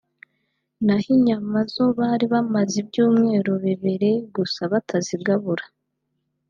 [0.85, 5.65] naho inyama zo bari bamaze ibyumweru bibiri (inshuro ebyiri) gusa batazigabura